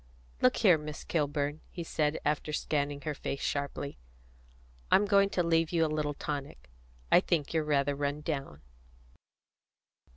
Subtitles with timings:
[0.41, 3.99] "Look here, Miss Kilburn," he said, after scanning her face sharply,
[4.89, 6.71] "I'm going to leave you a little tonic.
[7.11, 8.63] I think you're rather run down."